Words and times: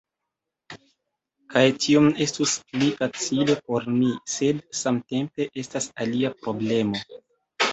Kaj 1.55 1.61
tiom 1.83 2.07
estus 2.25 2.55
pli 2.71 2.87
facile 3.01 3.57
por 3.69 3.85
mi, 3.99 4.09
sed 4.37 4.65
samtempe 4.81 5.49
estas 5.65 5.91
alia 6.07 6.33
problemo 6.43 7.05